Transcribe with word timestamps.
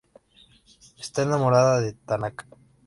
Esta 0.97 1.21
enamorada 1.21 1.79
de 1.79 1.93
Tanaka. 1.93 2.47